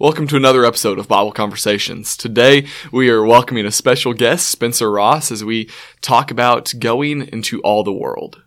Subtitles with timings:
[0.00, 2.16] Welcome to another episode of Bible Conversations.
[2.16, 5.68] Today we are welcoming a special guest, Spencer Ross, as we
[6.00, 8.40] talk about going into all the world.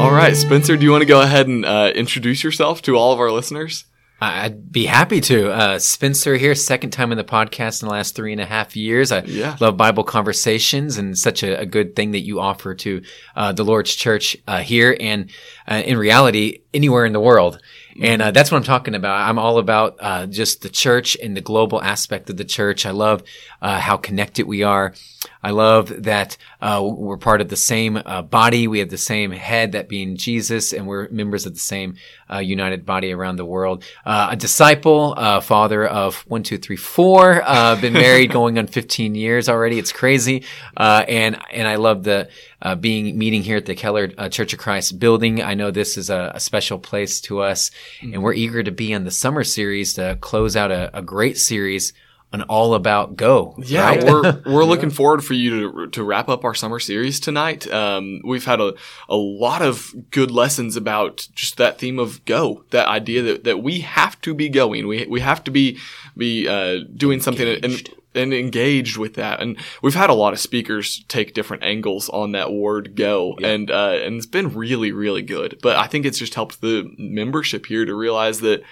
[0.00, 3.12] All right, Spencer, do you want to go ahead and uh, introduce yourself to all
[3.12, 3.84] of our listeners?
[4.20, 5.50] I'd be happy to.
[5.52, 8.74] Uh, Spencer here, second time in the podcast in the last three and a half
[8.74, 9.12] years.
[9.12, 9.56] I Yeah.
[9.60, 13.02] love Bible conversations and such a, a good thing that you offer to
[13.36, 15.30] uh, the Lord's church uh, here and
[15.70, 17.60] uh, in reality, anywhere in the world.
[18.02, 19.28] And uh, that's what I'm talking about.
[19.28, 22.86] I'm all about uh, just the church and the global aspect of the church.
[22.86, 23.22] I love
[23.62, 24.94] uh, how connected we are.
[25.42, 28.68] I love that uh, we're part of the same uh, body.
[28.68, 31.96] We have the same head, that being Jesus, and we're members of the same
[32.32, 33.84] uh, united body around the world.
[34.04, 37.42] Uh, a disciple, uh, father of one, two, three, four.
[37.44, 39.78] Uh, been married going on 15 years already.
[39.78, 40.44] It's crazy.
[40.76, 42.28] Uh, and and I love the
[42.62, 45.42] uh, being meeting here at the Keller Church of Christ building.
[45.42, 47.70] I know this is a, a special place to us,
[48.02, 51.38] and we're eager to be in the summer series to close out a, a great
[51.38, 51.92] series
[52.32, 53.54] on all about go.
[53.58, 54.04] Yeah, right?
[54.04, 57.70] we're we're looking forward for you to to wrap up our summer series tonight.
[57.72, 58.74] Um, we've had a
[59.08, 63.62] a lot of good lessons about just that theme of go, that idea that, that
[63.62, 65.78] we have to be going, we we have to be
[66.16, 69.40] be uh, doing something and and engaged with that.
[69.40, 73.70] And we've had a lot of speakers take different angles on that word go, and
[73.70, 75.58] uh, and it's been really really good.
[75.62, 78.62] But I think it's just helped the membership here to realize that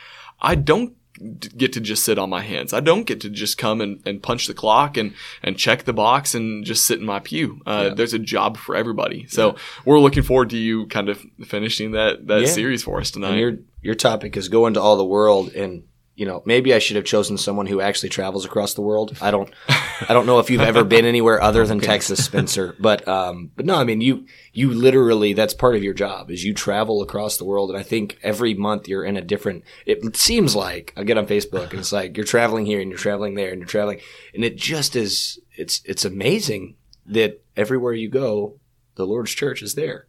[0.41, 1.06] I don't d-
[1.57, 2.73] get to just sit on my hands.
[2.73, 5.93] I don't get to just come and, and punch the clock and, and check the
[5.93, 7.61] box and just sit in my pew.
[7.67, 9.27] Uh, There's a job for everybody.
[9.29, 12.47] So we're looking forward to you kind of finishing that, that Yeah.
[12.49, 13.39] series for us And tonight.
[13.39, 15.85] your your topic is go into all the world and
[16.17, 19.17] you know maybe I should have chosen someone who actually travels across the world.
[19.21, 23.07] I don't I don't know if you've ever been anywhere other than Texas, Spencer, but
[23.07, 26.55] um but no, I mean you you literally that's part of your job is you
[26.55, 30.57] travel across the world and I think every month you're in a different it seems
[30.57, 33.51] like I get on Facebook and it's like you're traveling here and you're traveling there
[33.51, 34.01] and you're traveling
[34.35, 36.77] and it just is it's it's amazing
[37.07, 38.59] that everywhere you go
[38.97, 40.07] the Lord's church is there.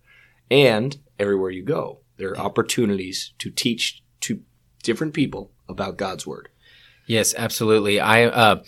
[0.49, 4.41] And everywhere you go, there are opportunities to teach to
[4.81, 6.49] different people about God's word.
[7.05, 7.99] Yes, absolutely.
[7.99, 8.63] I uh,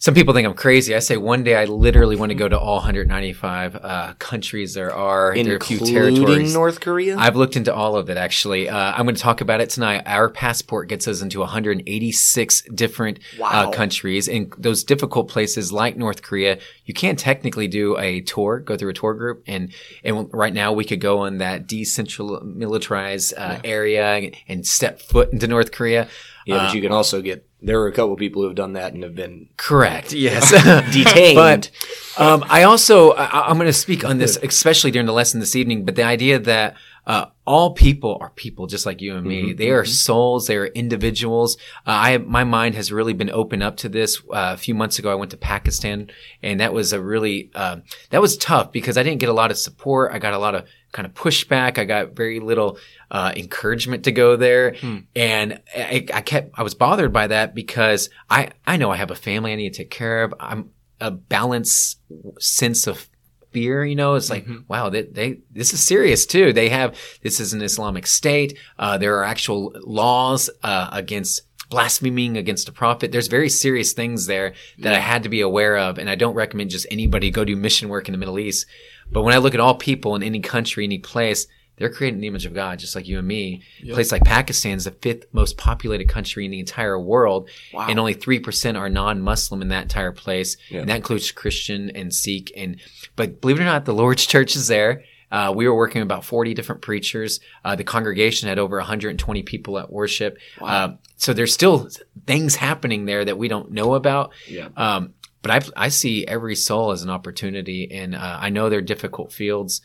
[0.00, 0.94] some people think I'm crazy.
[0.94, 4.92] I say one day I literally want to go to all 195 uh, countries there
[4.92, 5.34] are.
[5.34, 6.52] there are a few Including territories.
[6.52, 7.16] North Korea?
[7.16, 8.68] I've looked into all of it actually.
[8.68, 10.02] Uh, I'm going to talk about it tonight.
[10.04, 13.48] Our passport gets us into 186 different Wow.
[13.48, 16.58] uh, countries and those difficult places like North Korea.
[16.84, 19.72] You can technically do a tour, go through a tour group, and
[20.02, 25.46] and right now we could go on that decentralized uh, area and step foot into
[25.46, 26.08] North Korea.
[26.44, 28.74] Yeah, but you can also get there are a couple of people who have done
[28.74, 30.12] that and have been Correct.
[30.12, 30.50] Yes.
[30.92, 31.36] detained.
[31.36, 31.70] But
[32.18, 35.56] um, I also I, I'm going to speak on this, especially during the lesson this
[35.56, 35.84] evening.
[35.84, 39.52] But the idea that uh, all people are people, just like you and me.
[39.52, 40.46] They are souls.
[40.46, 41.56] They are individuals.
[41.86, 44.18] Uh, I my mind has really been open up to this.
[44.30, 46.10] Uh, a few months ago, I went to Pakistan,
[46.42, 47.78] and that was a really uh,
[48.10, 50.12] that was tough because I didn't get a lot of support.
[50.12, 51.76] I got a lot of kind of pushback.
[51.76, 52.78] I got very little
[53.10, 54.76] uh, encouragement to go there,
[55.14, 59.10] and I, I kept I was bothered by that because I I know I have
[59.10, 60.32] a family I need to take care of.
[60.40, 62.00] I'm a balanced
[62.38, 63.10] sense of
[63.50, 63.84] fear.
[63.84, 66.52] You know, it's like wow, they, they this is serious too.
[66.52, 68.58] They have this is an Islamic state.
[68.78, 73.10] Uh, there are actual laws uh, against blaspheming against a prophet.
[73.10, 76.34] There's very serious things there that I had to be aware of, and I don't
[76.34, 78.66] recommend just anybody go do mission work in the Middle East.
[79.12, 82.20] But when I look at all people in any country, any place, they're created in
[82.20, 83.62] the image of God, just like you and me.
[83.82, 87.48] A place like Pakistan is the fifth most populated country in the entire world,
[87.88, 92.14] and only three percent are non-Muslim in that entire place, and that includes Christian and
[92.14, 92.52] Sikh.
[92.56, 92.80] And
[93.16, 95.02] but believe it or not, the Lord's Church is there.
[95.32, 97.40] Uh, we were working with about 40 different preachers.
[97.64, 100.38] Uh, the congregation had over 120 people at worship.
[100.60, 101.88] Uh, so there's still
[102.24, 104.30] things happening there that we don't know about.
[104.46, 104.68] Yeah.
[104.76, 105.14] Um,
[105.44, 109.30] but I, I see every soul as an opportunity, and uh, I know they're difficult
[109.30, 109.82] fields.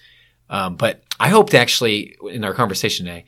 [0.49, 3.25] Um, but I hope to actually, in our conversation today,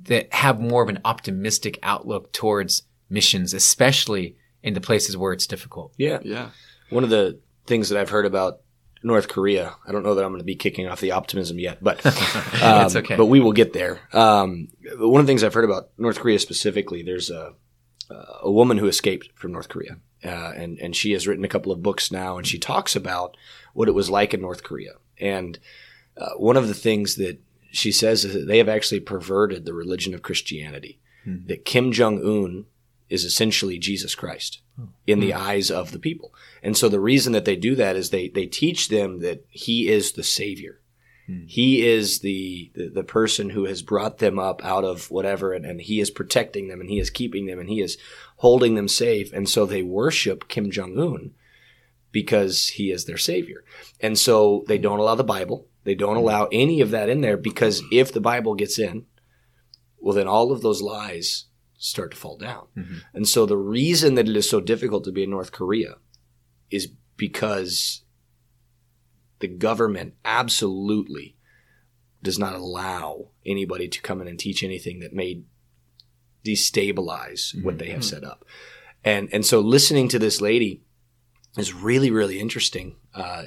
[0.00, 5.46] that have more of an optimistic outlook towards missions, especially in the places where it's
[5.46, 5.94] difficult.
[5.96, 6.18] yeah.
[6.24, 6.50] yeah.
[6.90, 8.60] One of the things that I've heard about
[9.04, 11.78] North Korea, I don't know that I'm going to be kicking off the optimism yet,
[11.80, 13.14] but um, It's okay.
[13.14, 14.00] But we will get there.
[14.12, 17.54] Um, one of the things I've heard about North Korea specifically, there's a
[18.10, 21.72] a woman who escaped from North Korea, uh, and and she has written a couple
[21.72, 23.36] of books now, and she talks about
[23.72, 24.94] what it was like in North Korea.
[25.20, 25.58] And
[26.16, 29.74] uh, one of the things that she says is that they have actually perverted the
[29.74, 30.98] religion of Christianity.
[31.46, 32.64] That Kim Jong Un
[33.08, 34.60] is essentially Jesus Christ
[35.06, 36.32] in the eyes of the people.
[36.62, 39.88] And so the reason that they do that is they, they teach them that he
[39.88, 40.80] is the savior.
[41.46, 45.66] He is the, the, the person who has brought them up out of whatever and,
[45.66, 47.98] and he is protecting them and he is keeping them and he is
[48.38, 49.32] holding them safe.
[49.32, 51.32] And so they worship Kim Jong Un
[52.10, 53.64] because he is their savior.
[54.00, 55.68] And so they don't allow the Bible.
[55.84, 59.06] They don't allow any of that in there because if the Bible gets in,
[59.98, 61.46] well, then all of those lies
[61.76, 62.66] start to fall down.
[62.76, 62.96] Mm-hmm.
[63.14, 65.94] And so the reason that it is so difficult to be in North Korea
[66.70, 68.02] is because
[69.40, 71.36] the government absolutely
[72.22, 75.42] does not allow anybody to come in and teach anything that may
[76.44, 78.16] destabilize what they have mm-hmm.
[78.16, 78.44] set up.
[79.04, 80.82] And and so listening to this lady
[81.56, 82.96] is really really interesting.
[83.14, 83.44] Uh,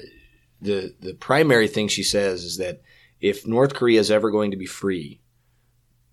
[0.60, 2.82] the the primary thing she says is that
[3.20, 5.20] if North Korea is ever going to be free,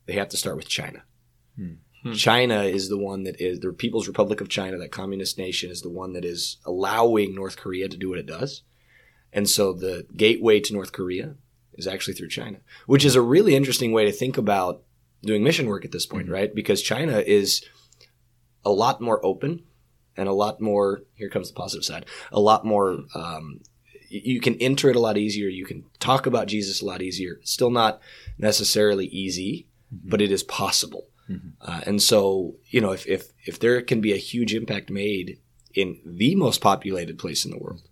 [0.05, 1.03] they have to start with China.
[1.55, 1.73] Hmm.
[2.03, 2.13] Hmm.
[2.13, 5.81] China is the one that is the People's Republic of China, that communist nation, is
[5.81, 8.63] the one that is allowing North Korea to do what it does.
[9.33, 11.35] And so the gateway to North Korea
[11.73, 14.83] is actually through China, which is a really interesting way to think about
[15.23, 16.53] doing mission work at this point, right?
[16.53, 17.63] Because China is
[18.63, 19.63] a lot more open
[20.17, 23.61] and a lot more, here comes the positive side, a lot more, um,
[24.09, 25.49] you can enter it a lot easier.
[25.49, 27.39] You can talk about Jesus a lot easier.
[27.43, 28.01] Still not
[28.39, 31.05] necessarily easy, but it is possible.
[31.61, 35.39] Uh, and so, you know, if, if, if there can be a huge impact made
[35.75, 37.83] in the most populated place in the world,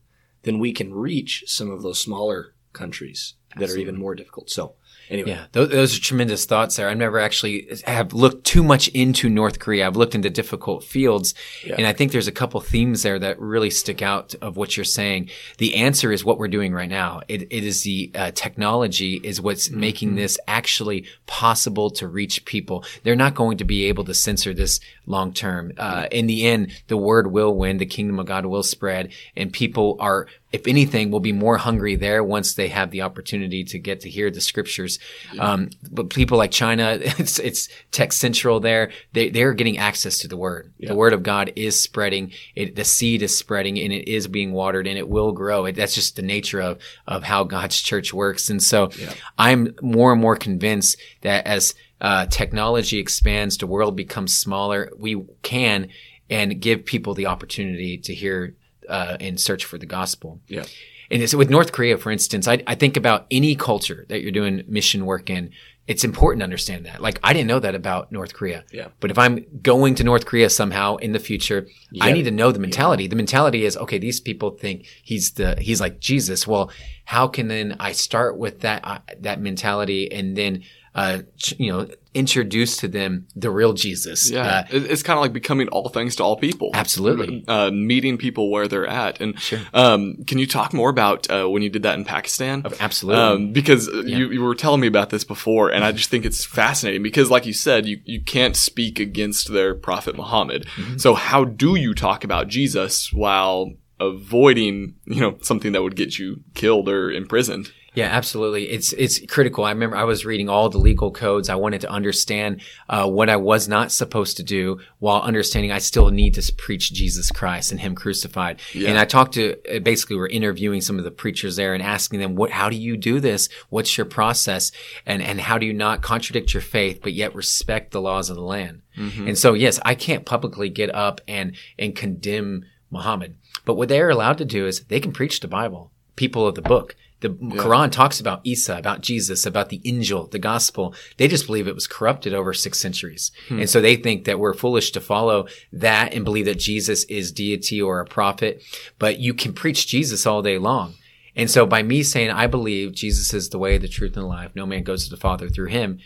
[0.42, 4.50] then we can reach some of those smaller countries that are even more difficult.
[4.50, 4.74] So,
[5.10, 6.90] anyway, Yeah, those, those are tremendous thoughts there.
[6.90, 9.88] I've never actually have looked too much into North Korea.
[9.88, 11.34] I've looked into difficult fields,
[11.78, 14.84] and I think there's a couple themes there that really stick out of what you're
[14.84, 15.30] saying.
[15.58, 17.22] The answer is what we're doing right now.
[17.28, 22.84] It, it is the uh, technology is what's making this actually possible to reach people.
[23.04, 25.74] They're not going to be able to censor this long term.
[25.78, 27.78] Uh, in the end, the word will win.
[27.78, 30.28] The kingdom of God will spread, and people are
[30.58, 34.10] if anything, will be more hungry there once they have the opportunity to get to
[34.10, 34.98] hear the scriptures.
[35.40, 38.92] Um, but people like China, it's, it's tech central there.
[39.14, 40.74] They, they're getting access to the word.
[40.80, 42.32] The word of God is spreading.
[42.56, 45.66] It, the seed is spreading and it is being watered and it will grow.
[45.66, 48.50] It, that's just the nature of, of how God's church works.
[48.50, 48.90] And so
[49.38, 55.24] I'm more and more convinced that as, uh, technology expands, the world becomes smaller, we
[55.42, 55.90] can
[56.30, 58.56] and give people the opportunity to hear
[58.88, 60.40] uh, and search for the gospel.
[60.48, 60.66] Yeah.
[61.10, 64.32] And it's with North Korea, for instance, I, I think about any culture that you're
[64.32, 65.52] doing mission work in.
[65.88, 67.02] It's important to understand that.
[67.02, 68.66] Like, I didn't know that about North Korea.
[68.74, 68.90] Yeah.
[69.00, 71.66] But if I'm going to North Korea somehow in the future,
[72.02, 73.08] I need to know the mentality.
[73.08, 76.46] The mentality is, okay, these people think he's the, he's like Jesus.
[76.46, 76.72] Well,
[77.08, 80.64] how can then I start with that, uh, that mentality and then,
[80.94, 81.20] uh,
[81.58, 84.30] you know, introduce to them the real Jesus.
[84.30, 86.72] Yeah, Uh, it's kind of like becoming all things to all people.
[86.74, 87.46] Absolutely.
[87.48, 89.22] uh, meeting people where they're at.
[89.22, 89.36] And
[89.74, 92.66] um, can you talk more about uh, when you did that in Pakistan?
[92.82, 93.22] absolutely.
[93.24, 96.44] Um, because you, you were telling me about this before, and I just think it's
[96.44, 97.04] fascinating.
[97.04, 100.66] Because, like you said, you, you can't speak against their prophet Muhammad.
[100.76, 100.98] Mm-hmm.
[100.98, 106.20] So, how do you talk about Jesus while avoiding, you know, something that would get
[106.20, 107.72] you killed or imprisoned?
[107.98, 108.70] Yeah, absolutely.
[108.70, 109.64] It's it's critical.
[109.64, 111.50] I remember I was reading all the legal codes.
[111.50, 115.80] I wanted to understand uh, what I was not supposed to do, while understanding I
[115.80, 118.62] still need to preach Jesus Christ and Him crucified.
[118.90, 122.20] And I talked to uh, basically we're interviewing some of the preachers there and asking
[122.20, 122.52] them, "What?
[122.52, 123.50] How do you do this?
[123.70, 124.72] What's your process?
[125.08, 128.36] And and how do you not contradict your faith but yet respect the laws of
[128.36, 128.84] the land?"
[129.28, 134.02] And so, yes, I can't publicly get up and and condemn Muhammad, but what they
[134.02, 135.92] are allowed to do is they can preach the Bible.
[136.16, 136.96] People of the book.
[137.20, 140.94] The Quran talks about Isa, about Jesus, about the Injil, the gospel.
[141.18, 143.32] They just believe it was corrupted over six centuries.
[143.48, 143.62] Hmm.
[143.62, 147.32] And so they think that we're foolish to follow that and believe that Jesus is
[147.32, 148.62] deity or a prophet.
[149.00, 150.94] But you can preach Jesus all day long.
[151.36, 154.28] And so by me saying, I believe Jesus is the way, the truth, and the
[154.28, 156.00] life, no man goes to the Father through him,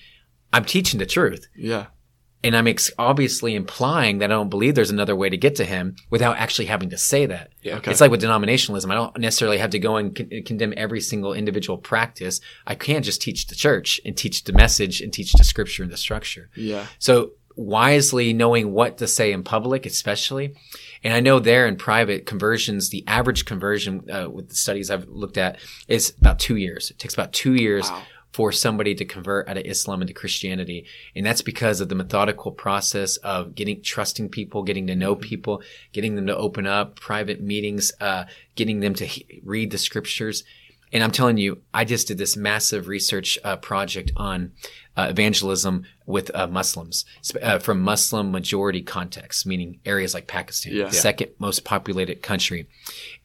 [0.53, 1.47] I'm teaching the truth.
[1.55, 1.87] Yeah.
[2.43, 5.65] And I'm ex- obviously implying that I don't believe there's another way to get to
[5.65, 7.51] him without actually having to say that.
[7.61, 7.77] Yeah.
[7.77, 7.91] Okay.
[7.91, 8.89] It's like with denominationalism.
[8.91, 12.41] I don't necessarily have to go and con- condemn every single individual practice.
[12.65, 15.91] I can just teach the church and teach the message and teach the scripture and
[15.91, 16.49] the structure.
[16.55, 16.87] Yeah.
[16.97, 20.55] So wisely knowing what to say in public, especially.
[21.03, 25.07] And I know there in private conversions, the average conversion uh, with the studies I've
[25.07, 25.57] looked at
[25.87, 26.91] is about two years.
[26.91, 28.03] It takes about two years Wow.
[28.31, 30.85] For somebody to convert out of Islam into Christianity.
[31.15, 35.61] And that's because of the methodical process of getting, trusting people, getting to know people,
[35.91, 38.23] getting them to open up private meetings, uh,
[38.55, 40.43] getting them to he- read the scriptures.
[40.93, 44.51] And I'm telling you, I just did this massive research uh, project on
[44.97, 47.05] uh, evangelism with uh, Muslims
[47.41, 50.85] uh, from Muslim majority contexts, meaning areas like Pakistan, Yeah.
[50.87, 52.67] the second most populated country.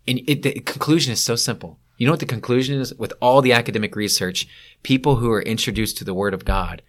[0.06, 1.78] And it, the conclusion is so simple.
[1.96, 2.94] You know what the conclusion is?
[2.94, 4.46] With all the academic research,
[4.82, 6.82] people who are introduced to the Word of God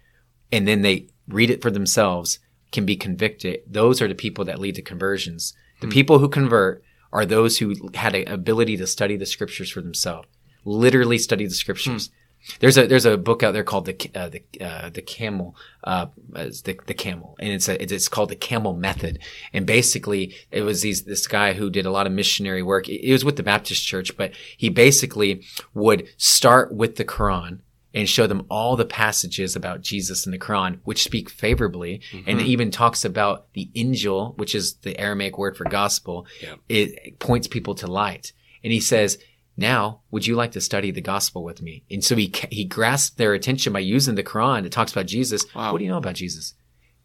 [0.50, 2.38] and then they read it for themselves
[2.72, 3.60] can be convicted.
[3.66, 5.54] Those are the people that lead to conversions.
[5.80, 5.92] The hmm.
[5.92, 10.28] people who convert are those who had an ability to study the scriptures for themselves,
[10.64, 12.08] literally study the scriptures.
[12.08, 12.12] Hmm.
[12.60, 16.06] There's a there's a book out there called the uh, the uh, the camel uh,
[16.32, 17.36] the the camel.
[17.38, 19.18] And it's a it's, called the camel method.
[19.52, 22.88] And basically it was these this guy who did a lot of missionary work.
[22.88, 25.42] It was with the Baptist church but he basically
[25.74, 27.60] would start with the Quran
[27.94, 32.00] and show them all the passages about Jesus in the Quran which speak favorably.
[32.26, 36.26] And it even talks about the Injil which is the Aramaic word for gospel.
[36.42, 36.54] Yeah.
[36.68, 38.32] it points people to light.
[38.64, 39.18] And he says
[39.58, 41.82] now, would you like to study the gospel with me?
[41.90, 44.64] And so he he grasped their attention by using the Quran.
[44.64, 45.44] It talks about Jesus.
[45.54, 45.72] Wow.
[45.72, 46.54] What do you know about Jesus?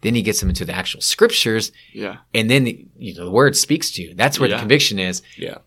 [0.02, 2.18] Then he gets them into the actual scriptures, Yeah.
[2.34, 2.68] and then
[2.98, 4.14] you know the word speaks to you.
[4.14, 4.58] That's where Yeah.
[4.58, 5.22] the conviction is.
[5.38, 5.58] Yeah.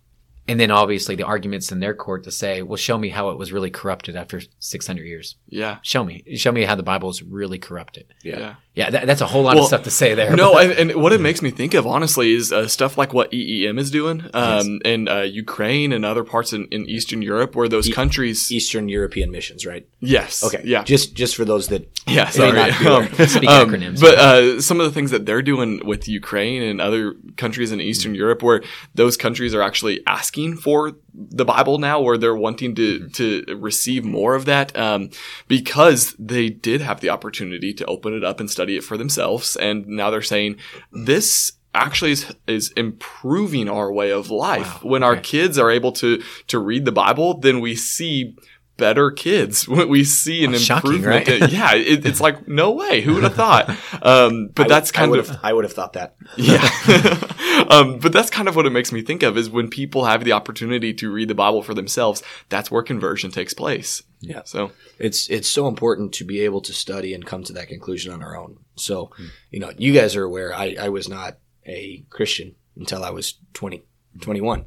[0.49, 3.39] And then obviously the arguments in their court to say, well, show me how it
[3.39, 5.35] was really corrupted after 600 years.
[5.49, 5.79] Yeah.
[5.83, 6.23] Show me.
[6.37, 8.15] Show me how the Bible is really corrupted.
[8.23, 8.39] Yeah.
[8.39, 8.55] Yeah.
[8.77, 10.37] Yeah, that, that's a whole lot Well, of stuff to say there.
[10.37, 13.33] No, and, and what it makes me think of, honestly, is uh, stuff like what
[13.33, 17.69] EEM is doing um, in uh, Ukraine and other parts in, in Eastern Europe, where
[17.69, 18.53] those countries.
[18.53, 19.89] Eastern European missions, right?
[20.01, 20.45] yes.
[20.45, 20.61] Okay.
[20.65, 20.85] Yeah.
[20.85, 22.61] Just just for those that Yeah, sorry.
[22.87, 23.07] Um.
[23.27, 24.01] Speak um, acronyms.
[24.01, 27.81] But uh, some of the things that they're doing with Ukraine and other countries in
[27.81, 28.17] Eastern Mm-hmm.
[28.17, 28.63] Europe, where
[28.95, 33.09] those countries are actually asking for the Bible now, where they're wanting Mm-hmm.
[33.13, 35.11] to to receive more of that, um,
[35.49, 39.57] because they did have the opportunity to open it up and study it for themselves,
[39.57, 40.57] and now they're saying
[40.93, 41.53] this.
[41.75, 44.83] Actually, is, is improving our way of life.
[44.83, 44.91] Wow.
[44.91, 48.35] When our kids are able to to read the Bible, then we see
[48.77, 49.67] better kids.
[49.77, 51.51] When we see an Well, shocking, improvement, right?
[51.53, 53.01] yeah, it, it's like no way.
[53.01, 53.71] Who would have thought?
[54.03, 56.15] Um, but I- that's kind would've- of I would have thought that.
[56.37, 57.67] yeah.
[57.71, 60.23] um, but that's kind of what it makes me think of is when people have
[60.25, 62.23] the opportunity to read the Bible for themselves.
[62.49, 64.03] That's where conversion takes place.
[64.21, 64.43] Yeah.
[64.45, 68.13] So It's it's so important to be able to study and come to that conclusion
[68.13, 68.59] on our own.
[68.77, 69.11] So,
[69.51, 73.35] you know, you guys are aware I, I was not a Christian until I was
[73.55, 73.83] 20,
[74.21, 74.65] 21.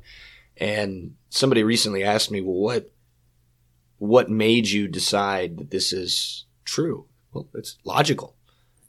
[0.58, 2.92] And somebody recently asked me, well, what,
[4.00, 7.06] what made you decide that this is true?
[7.34, 8.36] Well, it's logical.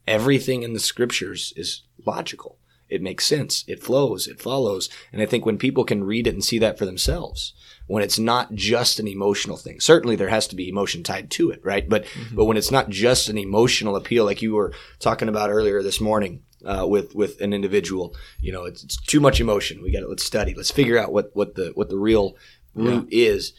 [0.06, 2.58] Everything in the scriptures is logical.
[2.88, 3.64] It makes sense.
[3.68, 4.26] It flows.
[4.26, 4.88] It follows.
[5.12, 7.52] And I think when people can read it and see that for themselves,
[7.86, 11.50] when it's not just an emotional thing, certainly there has to be emotion tied to
[11.50, 11.88] it, right?
[11.88, 15.82] But, but when it's not just an emotional appeal, like you were talking about earlier
[15.82, 19.82] this morning, uh, with, with an individual, you know, it's, it's too much emotion.
[19.82, 20.54] We got to, let's study.
[20.54, 22.36] Let's figure out what, what the, what the real
[22.74, 23.52] root is.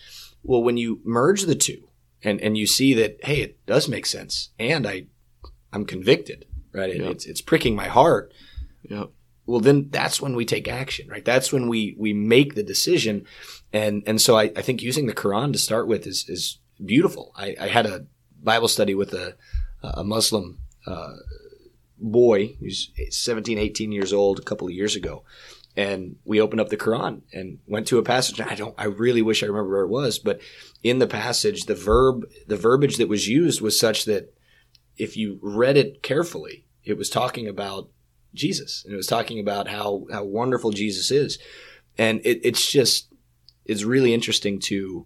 [0.44, 1.90] Well, when you merge the two
[2.24, 5.06] and, and you see that, hey, it does make sense and I,
[5.74, 6.90] I'm convicted, right?
[6.90, 7.10] It, Yeah.
[7.10, 8.34] It's, it's pricking my heart
[8.90, 9.10] Yep.
[9.46, 13.26] well then that's when we take action right that's when we we make the decision
[13.72, 17.32] and and so i, I think using the quran to start with is is beautiful
[17.36, 18.06] i, I had a
[18.44, 19.36] bible study with a
[19.84, 21.14] a muslim uh,
[22.00, 25.24] boy who's 17 18 years old a couple of years ago
[25.76, 28.42] and we opened up the quran and went to a passage.
[28.42, 30.42] I don't i really wish i remember where it was but
[30.84, 34.34] in the passage the verb the verbiage that was used was such that
[34.98, 37.90] if you read it carefully it was talking about
[38.34, 41.38] Jesus, and it was talking about how how wonderful Jesus is,
[41.98, 43.14] and it, it's just
[43.66, 45.06] it's really interesting to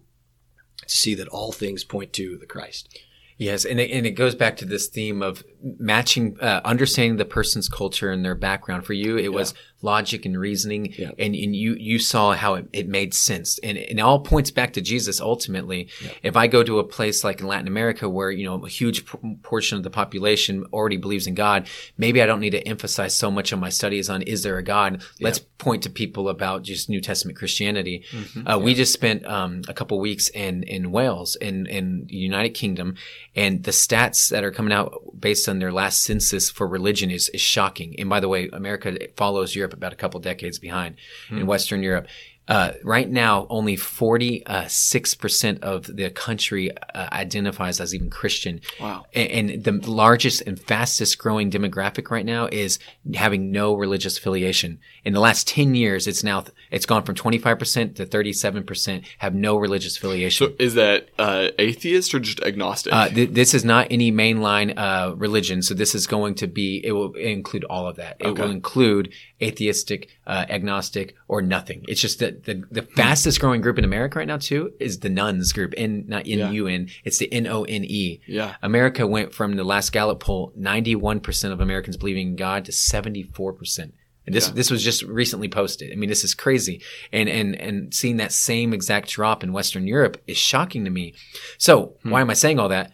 [0.86, 2.98] see that all things point to the Christ.
[3.38, 7.26] Yes, and it, and it goes back to this theme of matching, uh, understanding the
[7.26, 8.86] person's culture and their background.
[8.86, 9.52] For you, it was
[9.82, 11.10] logic and reasoning, Yeah.
[11.18, 14.50] and, and you you saw how it, it made sense, and, and it all points
[14.50, 15.20] back to Jesus.
[15.20, 15.88] Ultimately,
[16.22, 19.06] if I go to a place like in Latin America where you know a huge
[19.06, 21.68] p- portion of the population already believes in God,
[21.98, 24.62] maybe I don't need to emphasize so much of my studies on is there a
[24.62, 25.02] God.
[25.20, 28.04] Let's point to people about just New Testament Christianity.
[28.46, 32.96] Uh, We just spent um, a couple weeks in in Wales in in United Kingdom,
[33.34, 37.28] and the stats that are coming out based on their last census for religion is
[37.30, 37.94] is shocking.
[38.00, 40.96] And by the way, America follows Europe about a couple decades behind
[41.30, 41.46] in hmm.
[41.46, 42.06] Western Europe.
[42.48, 48.60] Uh, right now, only 46% of the country uh, identifies as even Christian.
[48.80, 49.06] Wow.
[49.14, 52.78] A- And, the largest and fastest growing demographic right now is
[53.14, 54.78] having no religious affiliation.
[55.04, 59.56] In the last 10 years, it's now, it's gone from 25% to 37% have no
[59.56, 60.46] religious affiliation.
[60.48, 62.92] So is that uh, atheist or just agnostic?
[62.92, 66.80] Uh, th- this is not any mainline uh, religion, so this is going to be.
[66.84, 68.16] It will include all of that.
[68.20, 68.42] It Okay.
[68.42, 69.12] will include
[69.42, 71.84] atheistic, uh, agnostic, or nothing.
[71.88, 75.08] It's just that the, the fastest growing group in America right now too is the
[75.08, 76.88] nuns group, N not N U N.
[77.04, 78.20] It's the N O N E.
[78.26, 78.56] Yeah.
[78.62, 83.92] America went from the last Gallup poll, 91% of Americans believing in God to 74%.
[84.26, 84.54] And this, Yeah.
[84.54, 85.92] this was just recently posted.
[85.92, 86.82] I mean, this is crazy.
[87.12, 91.14] And, and, and seeing that same exact drop in Western Europe is shocking to me.
[91.58, 92.10] So hmm.
[92.10, 92.92] why am I saying all that?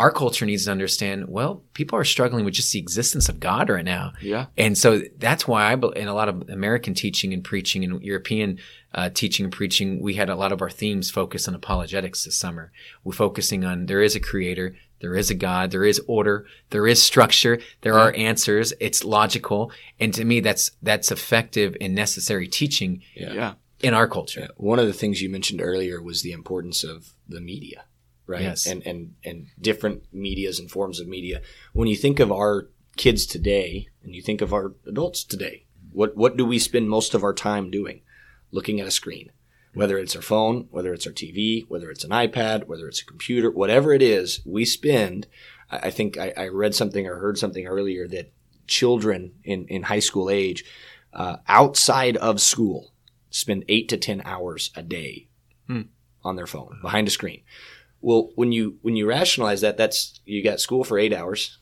[0.00, 3.70] Our culture needs to understand, well, people are struggling with just the existence of God
[3.70, 4.12] right now.
[4.20, 4.46] Yeah.
[4.58, 8.02] And so that's why I, bel- in a lot of American teaching and preaching and
[8.02, 8.58] European
[8.92, 12.34] uh, teaching and preaching, we had a lot of our themes focused on apologetics this
[12.36, 12.72] summer.
[13.04, 16.88] We're focusing on there is a creator, there is a God, there is order, there
[16.88, 19.70] is structure, there are answers, it's logical.
[20.00, 23.54] And to me, that's, that's effective and necessary teaching Yeah.
[23.80, 24.48] in our culture.
[24.56, 27.84] One of the things you mentioned earlier was the importance of the media,
[28.26, 28.42] right?
[28.42, 28.66] Yes.
[28.66, 31.40] And and and different medias and forms of media.
[31.72, 36.16] When you think of our kids today, and you think of our adults today, what
[36.16, 38.02] what do we spend most of our time doing?
[38.50, 39.32] Looking at a screen,
[39.74, 43.06] whether it's our phone, whether it's our TV, whether it's an iPad, whether it's a
[43.06, 45.26] computer, whatever it is, we spend.
[45.70, 48.32] I I think I, I read something or heard something earlier that
[48.66, 50.64] children in in high school age,
[51.12, 52.92] uh, outside of school,
[53.30, 55.28] spend eight to ten hours a day
[56.24, 57.42] on their phone behind a screen.
[58.04, 61.58] Well, when you when you rationalize that, that's you got school for eight hours.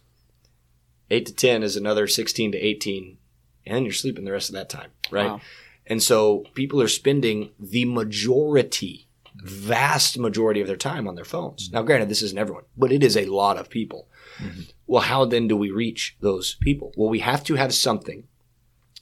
[1.08, 3.18] Eight to ten is another sixteen to eighteen,
[3.64, 5.30] and you're sleeping the rest of that time, right?
[5.30, 5.40] Wow.
[5.86, 9.06] And so people are spending the majority,
[9.36, 11.70] vast majority of their time on their phones.
[11.72, 14.08] Now, granted, this isn't everyone, but it is a lot of people.
[14.38, 14.62] Mm-hmm.
[14.88, 16.92] Well, how then do we reach those people?
[16.96, 18.24] Well, we have to have something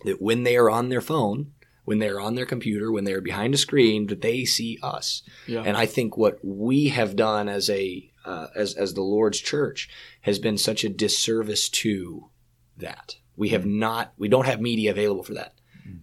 [0.05, 1.53] that when they are on their phone,
[1.85, 5.23] when they're on their computer, when they're behind a screen, that they see us.
[5.47, 5.63] Yeah.
[5.63, 9.89] And I think what we have done as a uh, as as the Lord's church
[10.23, 12.31] has been such a disservice to
[12.77, 13.17] that.
[13.37, 15.55] We have not we don't have media available for that.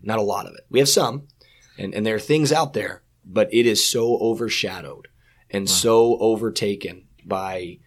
[0.01, 0.65] Not a lot of it.
[0.69, 1.27] We have some,
[1.77, 5.07] and and there are things out there, but it is so overshadowed
[5.50, 7.79] and so overtaken by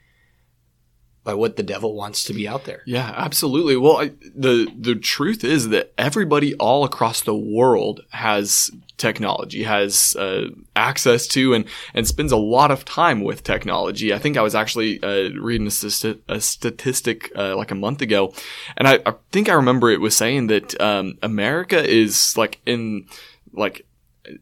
[1.22, 2.82] by what the devil wants to be out there.
[2.86, 3.76] Yeah, absolutely.
[3.76, 10.16] Well, I, the the truth is that everybody all across the world has technology, has
[10.16, 14.14] uh, access to, and and spends a lot of time with technology.
[14.14, 18.00] I think I was actually uh, reading a, stati- a statistic uh, like a month
[18.00, 18.32] ago,
[18.76, 23.06] and I, I think I remember it was saying that um, America is like in
[23.52, 23.86] like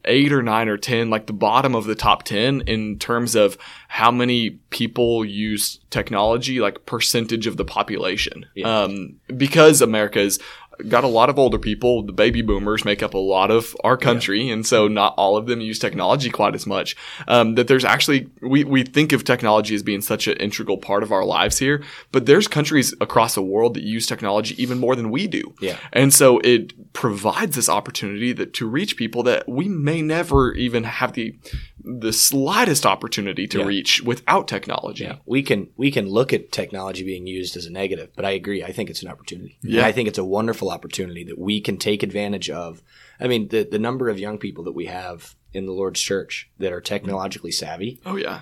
[0.05, 3.57] eight or nine or ten, like the bottom of the top ten in terms of
[3.87, 8.45] how many people use technology, like percentage of the population.
[8.65, 10.39] Um, because America's
[10.87, 13.97] got a lot of older people, the baby boomers make up a lot of our
[13.97, 16.95] country, and so not all of them use technology quite as much.
[17.27, 21.03] Um, that there's actually we we think of technology as being such an integral part
[21.03, 24.95] of our lives here, but there's countries across the world that use technology even more
[24.95, 25.53] than we do.
[25.59, 25.77] Yeah.
[25.91, 30.83] And so it provides this opportunity that to reach people that we may never even
[30.83, 31.37] have the
[31.83, 33.65] the slightest opportunity to Yeah.
[33.65, 35.03] reach without technology.
[35.05, 38.31] Yeah, we can we can look at technology being used as a negative, but I
[38.31, 38.63] agree.
[38.63, 39.57] I think it's an opportunity.
[39.63, 39.85] Yeah.
[39.85, 42.81] I think it's a wonderful opportunity that we can take advantage of.
[43.19, 46.49] I mean, the the number of young people that we have in the Lord's church
[46.59, 48.41] that are technologically savvy, Oh yeah.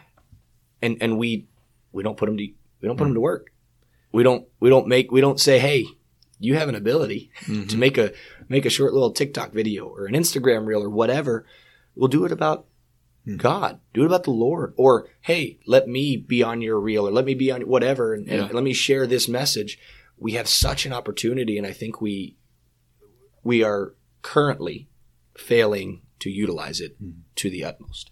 [0.81, 1.47] and and we
[1.91, 3.51] we don't put them to we don't put them to work.
[4.11, 5.85] We don't we don't make we don't say, hey,
[6.39, 7.79] you have an ability to mm-hmm.
[7.79, 8.13] make a
[8.49, 11.45] make a short little TikTok video or an Instagram reel or whatever.
[11.95, 12.65] We'll do it about
[13.35, 13.79] God.
[13.93, 14.73] Do it about the Lord.
[14.77, 18.27] Or hey, let me be on your reel or let me be on whatever and,
[18.27, 19.77] and let me share this message.
[20.17, 22.37] We have such an opportunity, and I think we
[23.43, 24.89] we are currently
[25.37, 26.97] failing to utilize it
[27.35, 28.09] to the utmost.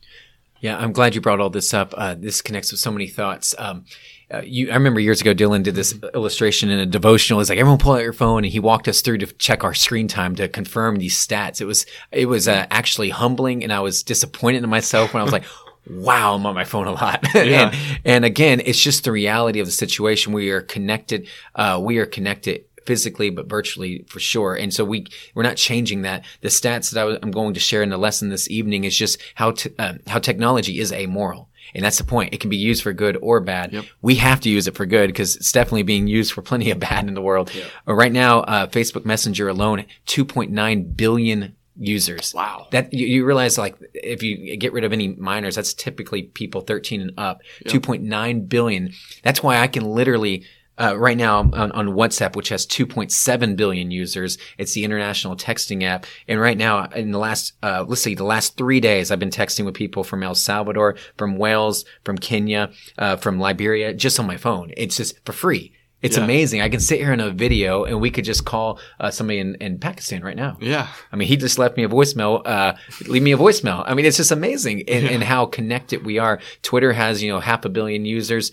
[0.60, 1.94] Yeah, I'm glad you brought all this up.
[1.98, 3.56] Uh, this connects with so many thoughts.
[3.58, 3.86] Um,
[4.34, 7.40] uh, you, I remember years ago, Dylan did this illustration in a devotional.
[7.40, 9.74] He's like everyone pull out your phone, and he walked us through to check our
[9.74, 11.62] screen time to confirm these stats.
[11.62, 15.24] It was it was uh, actually humbling, and I was disappointed in myself when I
[15.24, 15.46] was like.
[15.88, 17.24] Wow, I'm on my phone a lot.
[17.36, 17.70] Yeah.
[17.70, 20.34] and, and again, it's just the reality of the situation.
[20.34, 21.28] We are connected.
[21.54, 24.56] Uh, we are connected physically, but virtually for sure.
[24.56, 26.26] And so we, we're not changing that.
[26.42, 28.98] The stats that I was, I'm going to share in the lesson this evening is
[28.98, 31.50] just how, t- uh, how technology is amoral.
[31.74, 32.34] And that's the point.
[32.34, 33.74] It can be used for good or bad.
[33.74, 33.86] Yep.
[34.02, 36.80] We have to use it for good because it's definitely being used for plenty of
[36.88, 37.52] bad in the world.
[37.88, 42.34] Uh, right now, uh, Facebook Messenger alone, 2.9 billion users.
[42.34, 42.68] Wow.
[42.72, 46.62] That you, you realize like if you get rid of any minors, that's typically people
[46.62, 47.42] 13 and up.
[47.66, 48.94] 2.9 billion.
[49.24, 50.46] That's why I can literally
[50.78, 55.84] uh, right now on, on WhatsApp, which has 2.7 billion users, it's the international texting
[55.84, 56.06] app.
[56.28, 59.30] And right now, in the last, uh, let's see, the last three days, I've been
[59.30, 64.28] texting with people from El Salvador, from Wales, from Kenya, uh, from Liberia, just on
[64.28, 64.72] my phone.
[64.78, 65.74] It's just for free.
[66.02, 66.24] It's Yeah.
[66.26, 66.62] amazing.
[66.62, 69.56] I can sit here in a video and we could just call uh, somebody in,
[69.56, 70.58] in Pakistan right now.
[70.62, 70.88] Yeah.
[71.12, 72.42] I mean, he just left me a voicemail.
[72.46, 72.74] Uh,
[73.08, 73.84] leave me a voicemail.
[73.88, 76.40] I mean, it's just amazing and, and how connected we are.
[76.62, 78.52] Twitter has, you know, half a billion users.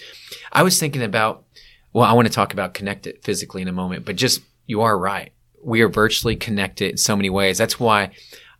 [0.53, 1.42] I was thinking about,
[1.93, 4.99] well, I want to talk about connected physically in a moment, but just, you are
[4.99, 5.33] right.
[5.63, 7.59] We are virtually connected in so many ways.
[7.59, 8.11] That's why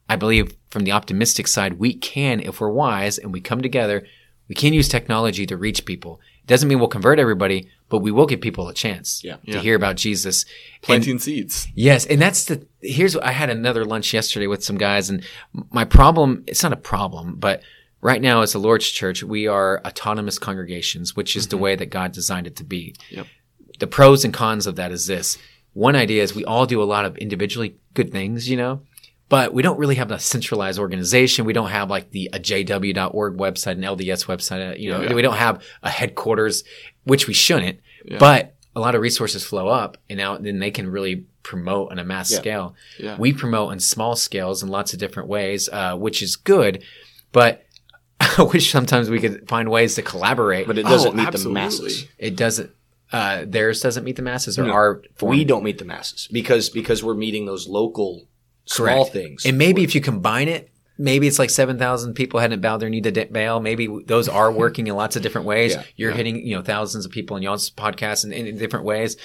[0.09, 4.07] I believe from the optimistic side, we can, if we're wise and we come together,
[4.49, 6.21] we can use technology to reach people.
[6.43, 9.37] It doesn't mean we'll convert everybody, but we will give people a chance Yeah.
[9.37, 9.61] to Yeah.
[9.61, 10.45] hear about Jesus.
[10.45, 11.69] And- Planting seeds.
[11.75, 15.23] Yes, and that's the here's I had another lunch yesterday with some guys, and
[15.71, 17.63] my problem it's not a problem, but
[18.03, 21.87] right now as the Lord's Church, we are autonomous congregations, which is the way that
[21.87, 22.95] God designed it to be.
[23.11, 23.27] Yep.
[23.79, 25.39] The pros and cons of that is this:
[25.73, 28.83] one idea is we all do a lot of individually good things, you know.
[29.29, 31.47] But we don't really have a centralized organization.
[31.47, 34.73] We don't have like the a jw.org website, an LDS website.
[34.73, 35.15] uh, You know, Yeah.
[35.15, 36.65] we don't have a headquarters,
[37.05, 37.81] which we shouldn't.
[38.05, 38.19] Yeah.
[38.19, 41.99] But a lot of resources flow up, and now then they can really promote on
[41.99, 42.39] a mass Yeah.
[42.39, 42.75] scale.
[43.19, 46.83] We promote on small scales in lots of different ways, uh, which is good.
[47.33, 47.65] But
[48.39, 50.67] I wish sometimes we could find ways to collaborate.
[50.67, 52.07] But it Oh, doesn't meet the masses.
[52.19, 52.71] it doesn't.
[53.13, 54.73] Uh, theirs doesn't meet the masses, or No.
[54.73, 55.31] our form.
[55.37, 58.27] We don't meet the masses because because we're meeting those local
[58.65, 59.13] small Correct.
[59.13, 59.45] things.
[59.45, 63.01] And maybe if you combine it, maybe it's like 7,000 people hadn't bowed their knee
[63.03, 63.61] to De- Baal.
[63.61, 65.73] Maybe those are working in lots of different ways.
[65.73, 66.17] Yeah, You're yeah.
[66.17, 69.17] hitting, you know, thousands of people in y'all's podcast in, in different ways.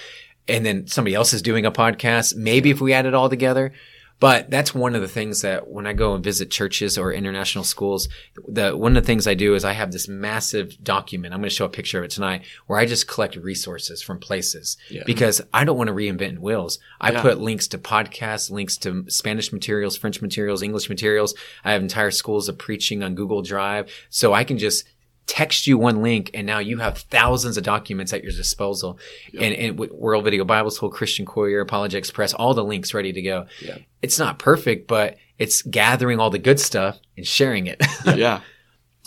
[0.49, 2.35] And then somebody else is doing a podcast.
[2.35, 3.73] Maybe if we add it all together.
[4.19, 7.63] But that's one of the things that when I go and visit churches or international
[7.63, 8.09] schools,
[8.47, 11.33] the one of the things I do is I have this massive document.
[11.35, 14.17] I'm going to show a picture of it tonight where I just collect resources from
[14.19, 15.03] places Yeah.
[15.05, 16.79] because I don't want to reinvent wheels.
[16.99, 17.21] I Yeah.
[17.21, 21.35] put links to podcasts, links to Spanish materials, French materials, English materials.
[21.63, 23.91] I have entire schools of preaching on Google Drive.
[24.09, 24.83] So I can just
[25.27, 28.97] text you one link and now you have thousands of documents at your disposal.
[29.33, 33.21] And, and World Video Bible School, Christian Courier, apologetics Express, all the links ready to
[33.21, 33.45] go.
[33.61, 33.77] Yeah.
[34.01, 37.81] It's not perfect, but it's gathering all the good stuff and sharing it.
[38.05, 38.41] yeah.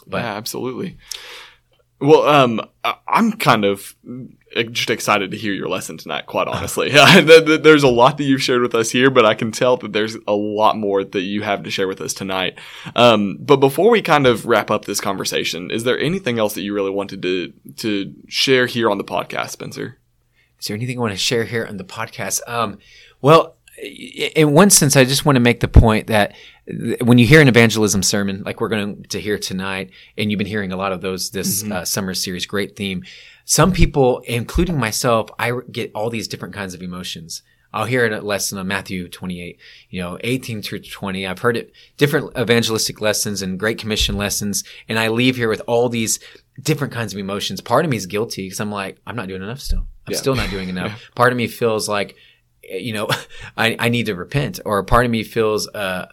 [0.06, 0.96] But- yeah, absolutely.
[2.00, 2.60] Well, um,
[3.06, 3.94] I'm kind of
[4.70, 6.26] just excited to hear your lesson tonight.
[6.26, 9.34] Quite honestly, Th- th- there's a lot that you've shared with us here, but I
[9.34, 12.58] can tell that there's a lot more that you have to share with us tonight.
[12.96, 16.62] Um, but before we kind of wrap up this conversation, is there anything else that
[16.62, 19.98] you really wanted to to share here on the podcast, Spencer?
[20.58, 22.40] Is there anything I want to share here on the podcast?
[22.46, 22.78] Um,
[23.20, 26.38] well, in one sense, I just want to make the point that th-
[27.02, 30.46] when you hear an evangelism sermon, like we're going to hear tonight, and you've been
[30.46, 33.02] hearing a lot of those this uh, summer series, great theme.
[33.44, 37.42] Some people, including myself, I get all these different kinds of emotions.
[37.72, 39.58] I'll hear a lesson on Matthew 28,
[39.90, 41.24] you know, 18 through 20.
[41.26, 44.64] I've heard it different evangelistic lessons and Great Commission lessons.
[44.88, 46.18] And I leave here with all these
[46.60, 47.60] different kinds of emotions.
[47.60, 49.86] Part of me is guilty because I'm like, I'm not doing enough still.
[50.06, 50.18] I'm Yeah.
[50.18, 51.00] still not doing enough.
[51.14, 52.16] Part of me feels like,
[52.68, 53.08] eh, you know,
[53.56, 56.06] I, I need to repent or part of me feels, uh,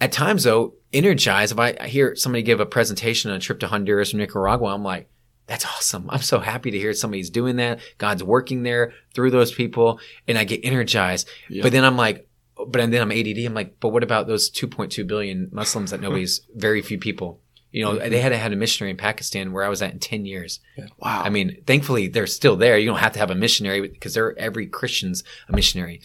[0.00, 1.52] at times though, energized.
[1.52, 4.74] If I, I hear somebody give a presentation on a trip to Honduras or Nicaragua,
[4.74, 5.08] I'm like,
[5.46, 6.08] that's awesome.
[6.10, 7.80] I'm so happy to hear somebody's doing that.
[7.98, 11.28] God's working there through those people and I get energized.
[11.48, 11.62] Yeah.
[11.62, 13.38] But then I'm like, but then I'm ADD.
[13.38, 17.40] I'm like, but what about those 2.2 billion Muslims that nobody's, very few people,
[17.72, 18.20] you know, they mm-hmm.
[18.20, 20.60] hadn't had a missionary in Pakistan where I was at in 10 years.
[20.98, 21.22] Wow.
[21.24, 22.76] I mean, thankfully they're still there.
[22.78, 26.00] You don't have to have a missionary because they're every Christian's a missionary.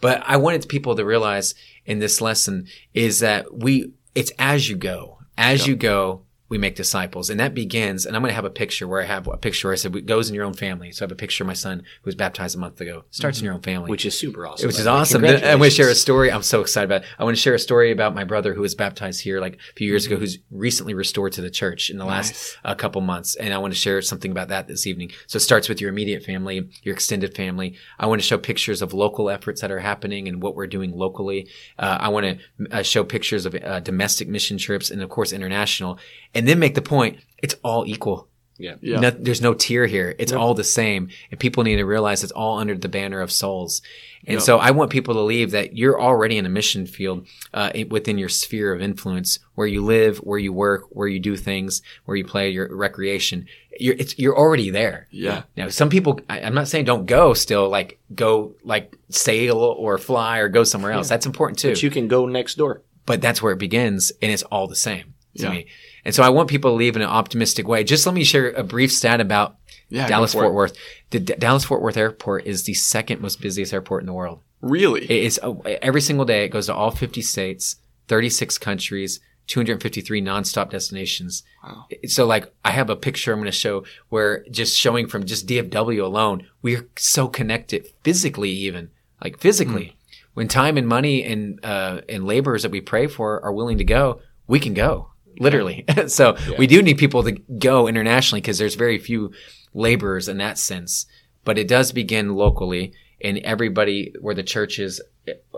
[0.00, 4.76] But I wanted people to realize in this lesson is that we, it's as you
[4.76, 7.30] go, as you go, we make disciples.
[7.30, 9.68] And that begins, and I'm going to have a picture where I have a picture
[9.68, 10.90] where I said, it goes in your own family.
[10.90, 13.04] So I have a picture of my son who was baptized a month ago.
[13.10, 14.66] Starts in your own family which is super awesome.
[14.66, 15.24] which is awesome.
[15.24, 16.30] I want to share a story.
[16.30, 17.02] I'm so excited about.
[17.02, 17.08] It.
[17.18, 19.74] I want to share a story about my brother who was baptized here like a
[19.76, 22.56] few years ago, who's recently restored to the church in the last Nice.
[22.64, 25.12] uh, couple months, and I want to share something about that this evening.
[25.28, 27.76] So it starts with your immediate family, your extended family.
[27.98, 30.90] I want to show pictures of local efforts that are happening and what we're doing
[30.92, 31.48] locally.
[31.78, 35.32] Uh, I want to uh, show pictures of uh, domestic mission trips and of course
[35.32, 35.98] international,
[36.34, 38.28] and then make the point it's all equal.
[38.58, 38.74] Yeah.
[38.82, 39.00] Yeah.
[39.00, 40.14] No, there's no tier here.
[40.18, 41.08] It's all the same.
[41.30, 43.80] And people need to realize it's all under the banner of souls.
[44.26, 44.42] And Yep.
[44.42, 48.18] so I want people to leave that you're already in a mission field uh, within
[48.18, 52.18] your sphere of influence, where you live, where you work, where you do things, where
[52.18, 53.46] you play your recreation.
[53.78, 55.08] You're, it's, you're already there.
[55.10, 55.44] Yeah.
[55.56, 59.96] Now, some people, I, I'm not saying don't go still, like go, like sail or
[59.96, 61.08] fly or go somewhere else.
[61.08, 62.82] That's important too But you can go next door.
[63.06, 65.50] but that's where it begins and it's all the same to Yeah.
[65.50, 65.66] me.
[66.04, 67.84] And so I want people to leave in an optimistic way.
[67.84, 69.56] Just let me share a brief stat about
[69.88, 70.54] Yeah, Dallas for Fort.
[70.54, 70.76] Worth.
[71.10, 74.40] The D- Dallas Fort Worth Airport is the second most busiest airport in the world.
[74.60, 75.04] Really?
[75.04, 76.44] It is uh, every single day.
[76.44, 77.76] It goes to all 50 states,
[78.08, 81.42] 36 countries, 253 nonstop destinations.
[81.64, 81.86] Wow.
[82.06, 85.46] So like I have a picture I'm going to show where just showing from just
[85.48, 88.90] DFW alone, we're so connected physically even
[89.22, 89.96] like physically.
[90.34, 93.84] When time and money and, uh, and laborers that we pray for are willing to
[93.84, 95.84] go, we can go literally.
[96.06, 99.32] so we do need people to go internationally because there's very few
[99.74, 101.06] laborers in that sense,
[101.44, 105.00] but it does begin locally and everybody where the church is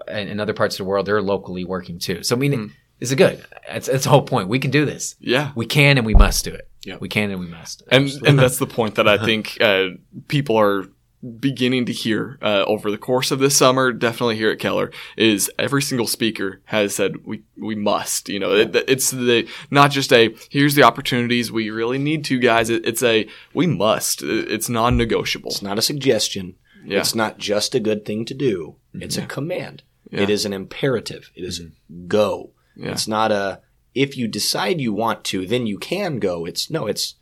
[0.09, 2.23] and in other parts of the world, they're locally working too.
[2.23, 3.45] So I mean, it's a good.
[3.69, 4.49] It's, it's the whole point.
[4.49, 5.17] We can do this.
[5.21, 5.53] Yeah.
[5.55, 6.69] We can and we must do it.
[6.85, 6.97] Yeah.
[7.01, 7.83] We can and we must.
[7.91, 9.89] and and that's the point that I think uh,
[10.29, 10.87] people are
[11.39, 13.93] beginning to hear uh, over the course of this summer.
[13.93, 18.29] Definitely here at Keller is every single speaker has said we we must.
[18.29, 22.39] You know, it, it's the not just a here's the opportunities we really need to
[22.39, 22.71] guys.
[22.71, 24.23] It, it's a we must.
[24.23, 25.51] It's non-negotiable.
[25.51, 26.57] It's not a suggestion.
[26.85, 26.99] Yeah.
[26.99, 28.77] It's not just a good thing to do.
[28.95, 29.85] It's a command.
[30.11, 31.31] It is an imperative.
[31.35, 31.63] It is
[32.07, 32.51] go.
[32.77, 32.91] Yeah.
[32.91, 33.61] It's not a
[33.95, 36.45] if you decide you want to, then you can go.
[36.45, 37.15] It's no, it's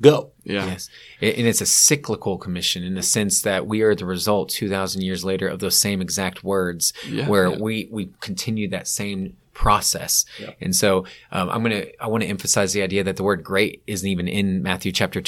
[0.00, 0.32] go.
[0.44, 0.66] Yeah.
[0.66, 0.88] Yes.
[1.20, 5.24] And it's a cyclical commission in the sense that we are the result 2000 years
[5.24, 7.58] later of those same exact words Yeah, where yeah.
[7.58, 10.26] we, we continue that same process.
[10.60, 13.42] And so, um, I'm going to, I want to emphasize the idea that the word
[13.42, 15.22] great isn't even in Matthew chapter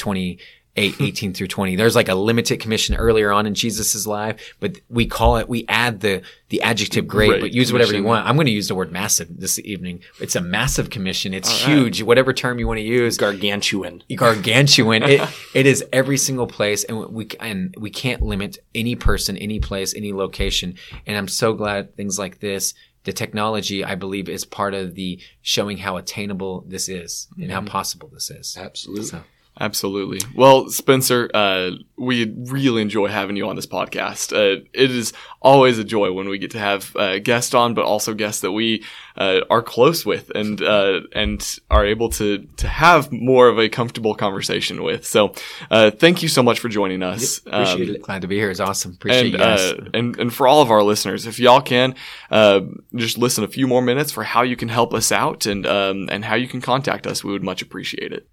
[0.79, 1.75] 28, 18 through 20.
[1.75, 5.65] There's like a limited commission earlier on in Jesus' life, but we call it, we
[5.67, 8.27] add the, the adjective great, but use whatever you want.
[8.27, 10.01] I'm going to use the word massive this evening.
[10.19, 11.33] It's a massive commission.
[11.33, 12.01] It's huge.
[12.01, 14.03] Whatever term you want to use Gargantuan.
[14.15, 15.03] gargantuan.
[15.03, 19.59] it it is every single place, and we and we can't limit any person, any
[19.59, 20.75] place, any location.
[21.05, 25.19] And I'm so glad things like this, the technology, I believe, is part of the
[25.41, 27.67] showing how attainable this is and how mm-hmm.
[27.67, 28.57] possible this is.
[28.59, 29.05] Absolutely.
[29.05, 29.23] So,
[29.61, 30.19] Absolutely.
[30.35, 34.31] Well, Spencer, uh, we really enjoy having you on this podcast.
[34.31, 37.83] Uh, it is always a joy when we get to have uh, guests on, but
[37.83, 38.85] also guests that we
[39.17, 43.67] uh, are close with and uh, and are able to to have more of a
[43.67, 45.05] comfortable conversation with.
[45.05, 45.33] So,
[45.69, 47.39] uh, thank you so much for joining us.
[47.39, 48.01] Appreciate Um, it.
[48.01, 48.51] glad to be here.
[48.51, 48.93] It's awesome.
[48.93, 49.59] Appreciate and, you guys.
[49.59, 51.95] uh, and and for all of our listeners, if y'all can
[52.31, 52.61] uh,
[52.95, 56.07] just listen a few more minutes for how you can help us out and um,
[56.09, 58.25] and how you can contact us, we would much appreciate it.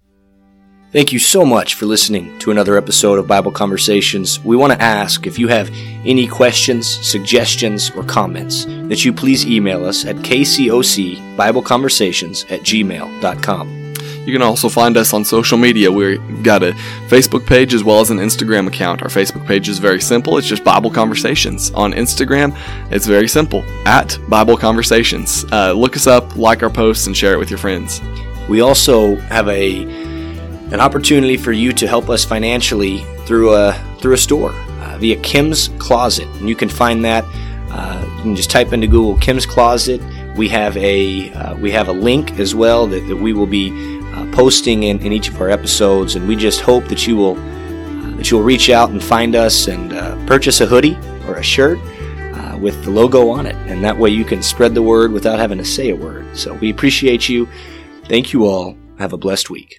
[0.97, 4.39] Thank you so much for listening to another episode of Bible Conversations.
[4.39, 5.69] We want to ask if you have
[6.03, 13.93] any questions, suggestions, or comments that you please email us at kcocbibleconversations at gmail.com.
[14.25, 15.91] You can also find us on social media.
[15.91, 16.71] We've got a
[17.09, 19.03] Facebook page as well as an Instagram account.
[19.03, 20.39] Our Facebook page is very simple.
[20.39, 21.69] It's just Bible Conversations.
[21.75, 22.57] On Instagram,
[22.91, 25.45] it's very simple at Bible Conversations.
[25.51, 28.01] Uh, look us up, like our posts, and share it with your friends.
[28.49, 30.06] We also have a
[30.71, 35.15] an opportunity for you to help us financially through a through a store uh, via
[35.21, 37.23] Kim's Kloset, and you can find that.
[37.69, 40.01] Uh, you can just type into Google Kim's Kloset.
[40.35, 43.71] We have a uh, we have a link as well that, that we will be
[44.13, 47.37] uh, posting in, in each of our episodes, and we just hope that you will
[47.37, 51.43] uh, that you'll reach out and find us and uh, purchase a hoodie or a
[51.43, 51.79] shirt
[52.35, 55.39] uh, with the logo on it, and that way you can spread the word without
[55.39, 56.25] having to say a word.
[56.35, 57.47] So we appreciate you.
[58.05, 58.75] Thank you all.
[58.99, 59.75] Have a blessed week.